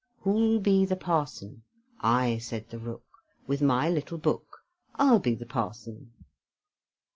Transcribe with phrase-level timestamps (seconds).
[0.21, 1.61] Who'll be the parson?
[1.99, 3.05] "I," said the Rook,
[3.45, 6.11] "With my little book, I'll be the parson."